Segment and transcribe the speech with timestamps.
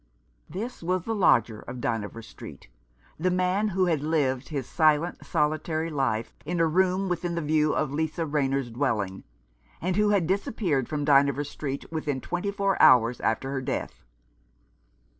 [0.49, 2.69] This was the lodger of Dynevor Street—
[3.19, 7.91] the man who had lived his silent, solitary life in a room within view of
[7.93, 9.23] Lisa Rayner's dwelling,
[9.79, 14.03] and who had disappeared from Dynevor Street within twenty four hours after her death.